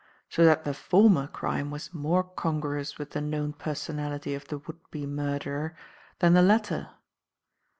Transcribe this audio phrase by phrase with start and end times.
[0.31, 4.79] So that the former crime was more congruous with the known personality of the would
[4.89, 5.75] be murderer
[6.17, 6.89] than the latter.